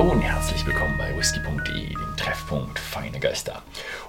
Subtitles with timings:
[0.00, 3.60] Hallo und herzlich willkommen bei whisky.de, dem Treffpunkt Feine Geister.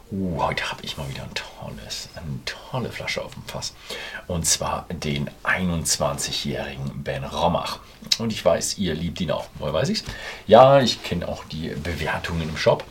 [0.10, 3.74] Uh, heute habe ich mal wieder ein tolles, eine tolle Flasche auf dem Fass.
[4.26, 7.80] Und zwar den 21-jährigen Ben Rommach.
[8.20, 9.48] Und ich weiß, ihr liebt ihn auch.
[9.56, 10.06] Woher weiß ich's?
[10.48, 12.86] Ja, ich kenne auch die Bewertungen im Shop.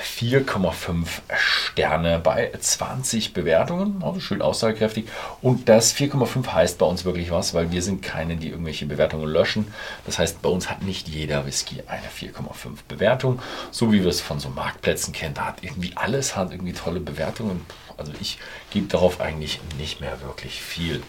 [0.00, 1.06] 4,5
[1.36, 5.06] Sterne bei 20 Bewertungen, also schön aussagekräftig.
[5.42, 9.28] Und das 4,5 heißt bei uns wirklich was, weil wir sind keine, die irgendwelche Bewertungen
[9.28, 9.72] löschen.
[10.06, 14.20] Das heißt, bei uns hat nicht jeder Whisky eine 4,5 Bewertung, so wie wir es
[14.20, 15.34] von so Marktplätzen kennen.
[15.34, 17.64] Da hat irgendwie alles hat irgendwie tolle Bewertungen.
[17.96, 18.38] Also ich
[18.70, 21.02] gebe darauf eigentlich nicht mehr wirklich viel.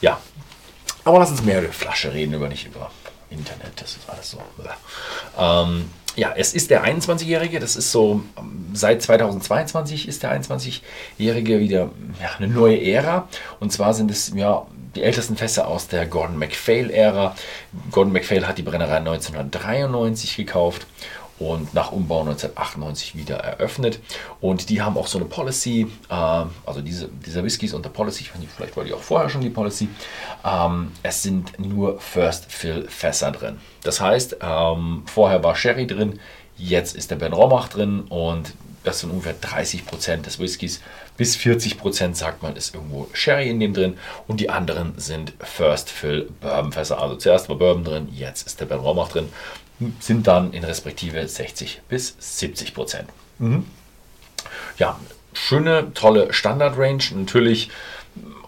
[0.00, 0.20] Ja,
[1.04, 2.90] aber lass uns mehr über Flasche reden, über nicht über
[3.30, 3.80] Internet.
[3.80, 4.42] Das ist alles so.
[5.38, 8.22] Ähm, ja, es ist der 21-Jährige, das ist so,
[8.72, 13.28] seit 2022 ist der 21-Jährige wieder ja, eine neue Ära.
[13.60, 17.34] Und zwar sind es ja die ältesten Fässer aus der Gordon MacPhail-Ära.
[17.90, 20.86] Gordon MacPhail hat die Brennerei 1993 gekauft
[21.42, 24.00] und nach Umbau 1998 wieder eröffnet.
[24.40, 28.22] Und die haben auch so eine Policy, äh, also diese, dieser Whisky ist unter Policy,
[28.22, 29.88] ich weiß nicht, vielleicht war die auch vorher schon die Policy.
[30.44, 33.58] Ähm, es sind nur First Fill Fässer drin.
[33.82, 36.20] Das heißt, ähm, vorher war Sherry drin,
[36.56, 40.80] jetzt ist der Ben Romach drin und das sind ungefähr 30 Prozent des Whiskys.
[41.16, 43.96] Bis 40 Prozent sagt man, ist irgendwo Sherry in dem drin.
[44.26, 47.00] Und die anderen sind First Fill Bourbon Fässer.
[47.00, 49.28] Also zuerst war Bourbon drin, jetzt ist der Ben Romach drin
[50.00, 53.08] sind dann in respektive 60 bis 70 Prozent.
[53.38, 53.66] Mhm.
[54.78, 54.98] Ja,
[55.32, 57.02] schöne, tolle Standard-Range.
[57.14, 57.70] Natürlich,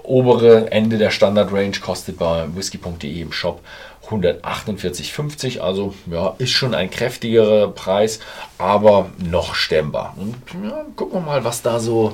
[0.02, 3.60] obere Ende der Standard-Range kostet bei whisky.de im Shop
[4.08, 5.60] 148,50.
[5.60, 8.20] Also ja, ist schon ein kräftigerer Preis,
[8.58, 10.14] aber noch stemmbar.
[10.16, 12.12] Und ja, gucken wir mal, was da so,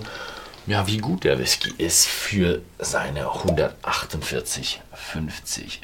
[0.66, 4.78] ja, wie gut der Whisky ist für seine 148,50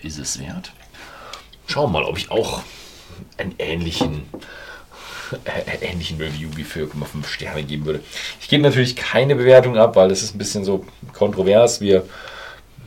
[0.03, 0.73] ist es wert.
[1.67, 2.63] Schauen wir mal, ob ich auch
[3.37, 4.23] einen ähnlichen,
[5.45, 8.01] äh, ähnlichen Review wie 4,5 Sterne geben würde.
[8.41, 11.81] Ich gebe natürlich keine Bewertung ab, weil das ist ein bisschen so kontrovers.
[11.81, 12.05] Wir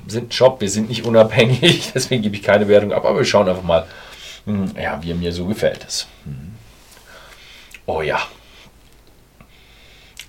[0.07, 3.47] sind Job, wir sind nicht unabhängig, deswegen gebe ich keine Bewertung ab, aber wir schauen
[3.47, 3.85] einfach mal,
[4.45, 6.07] hm, ja, wie mir so gefällt es.
[6.25, 6.53] Hm.
[7.85, 8.19] Oh ja.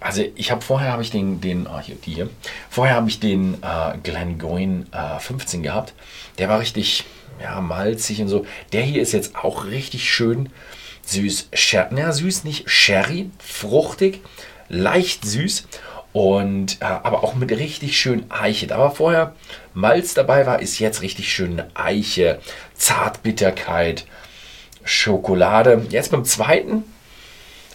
[0.01, 2.31] Also ich habe vorher habe ich den, den ah, hier, die hier,
[2.71, 5.93] vorher habe ich den äh, Glengoyne äh, 15 gehabt.
[6.39, 7.05] Der war richtig,
[7.41, 8.47] ja, malzig und so.
[8.73, 10.49] Der hier ist jetzt auch richtig schön
[11.03, 11.51] süß.
[11.53, 14.21] Sher ja, süß nicht, Sherry, fruchtig,
[14.69, 15.67] leicht süß
[16.13, 18.67] und äh, aber auch mit richtig schön Eiche.
[18.67, 19.35] Da war vorher
[19.75, 22.41] Malz dabei war, ist jetzt richtig schön Eiche,
[22.75, 24.07] Zartbitterkeit,
[24.83, 25.87] Schokolade.
[25.91, 26.85] Jetzt beim zweiten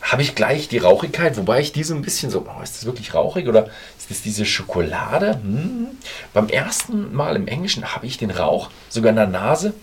[0.06, 3.16] habe ich gleich die Rauchigkeit, wobei ich diese ein bisschen so, oh, ist das wirklich
[3.16, 3.66] rauchig oder
[3.98, 5.40] ist das diese Schokolade?
[5.42, 5.88] Hm.
[6.32, 9.74] Beim ersten Mal im Englischen habe ich den Rauch sogar in der Nase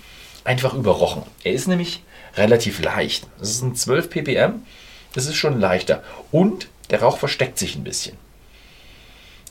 [0.44, 1.22] einfach überrochen.
[1.42, 2.04] Er ist nämlich
[2.36, 3.26] relativ leicht.
[3.38, 4.62] Das sind 12 ppm,
[5.12, 6.04] das ist schon leichter.
[6.30, 8.16] Und der Rauch versteckt sich ein bisschen.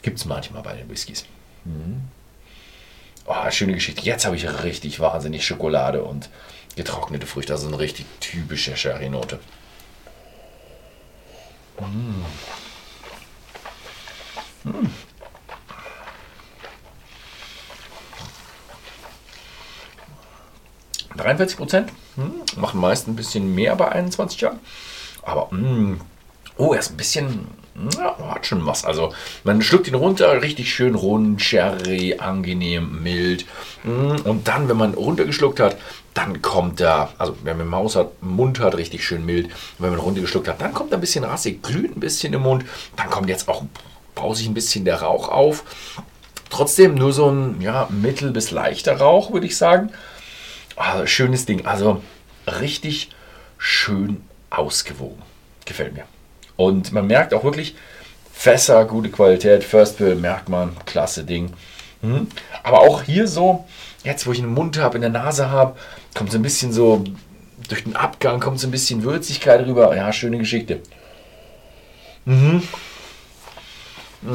[0.02, 1.26] Gibt es manchmal bei den Whiskys.
[1.66, 2.02] Hm.
[3.26, 4.04] Oh, schöne Geschichte.
[4.04, 6.30] Jetzt habe ich richtig wahnsinnig Schokolade und
[6.78, 7.54] getrocknete Früchte.
[7.54, 9.40] Also eine richtig typische Sherry-Note.
[11.88, 12.26] Mmh.
[21.18, 24.60] 43 Prozent hm, machen meist ein bisschen mehr bei 21 Jahren.
[25.22, 26.02] Aber hm,
[26.58, 27.48] oh, er ist ein bisschen,
[27.98, 28.86] ja, hat schon was.
[28.86, 33.46] Also man schluckt ihn runter, richtig schön rund, sherry, angenehm, mild.
[33.84, 35.78] Mh, hm, und dann, wenn man runtergeschluckt hat,
[36.14, 39.46] dann kommt er, also wenn man Maus hat, Mund hat, richtig schön mild.
[39.46, 42.42] Und wenn man runtergeschluckt hat, dann kommt er ein bisschen rassig, glüht ein bisschen im
[42.42, 42.66] Mund.
[42.98, 43.64] Dann kommt jetzt auch,
[44.16, 45.64] baut sich ein bisschen der Rauch auf.
[46.50, 49.92] Trotzdem nur so ein ja, mittel- bis leichter Rauch, würde ich sagen.
[50.76, 51.66] Also, schönes Ding.
[51.66, 52.02] Also
[52.48, 53.10] richtig
[53.58, 55.22] schön ausgewogen.
[55.66, 56.04] Gefällt mir.
[56.62, 57.76] Und man merkt auch wirklich,
[58.32, 61.54] Fässer, gute Qualität, First Fill, merkt man, klasse Ding.
[62.02, 62.28] Hm.
[62.64, 63.66] Aber auch hier so,
[64.04, 65.76] jetzt wo ich einen Mund habe, in der Nase habe,
[66.14, 67.04] kommt so ein bisschen so,
[67.68, 69.96] durch den Abgang kommt so ein bisschen Würzigkeit rüber.
[69.96, 70.82] Ja, schöne Geschichte.
[72.26, 72.62] Mhm.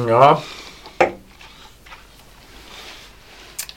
[0.07, 0.41] Ja.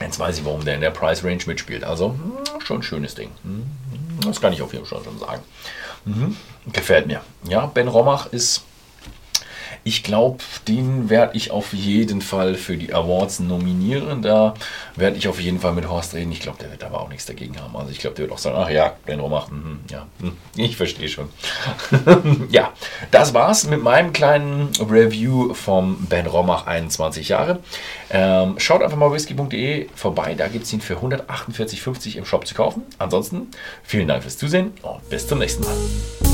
[0.01, 1.85] Jetzt weiß ich, warum der in der Price Range mitspielt.
[1.85, 3.29] Also, hm, schon ein schönes Ding.
[3.43, 3.65] Hm,
[4.25, 5.41] das kann ich auf jeden Fall schon sagen.
[6.05, 6.37] Mhm.
[6.71, 7.21] Gefällt mir.
[7.47, 8.63] Ja, Ben Romach ist
[9.83, 14.21] Ich glaube, den werde ich auf jeden Fall für die Awards nominieren.
[14.21, 14.53] Da
[14.95, 16.31] werde ich auf jeden Fall mit Horst reden.
[16.31, 17.75] Ich glaube, der wird aber auch nichts dagegen haben.
[17.75, 20.77] Also ich glaube, der wird auch sagen, ach ja, Ben Romach, mhm, ja, hm, ich
[20.77, 21.29] verstehe schon.
[22.51, 22.71] ja,
[23.09, 27.59] das war's mit meinem kleinen Review vom Ben Romach 21 Jahre.
[28.11, 32.53] Ähm, schaut einfach mal whisky.de vorbei, da gibt es ihn für 148,50 im Shop zu
[32.53, 32.83] kaufen.
[32.99, 33.47] Ansonsten
[33.83, 36.30] vielen Dank fürs Zusehen und bis zum nächsten Mal.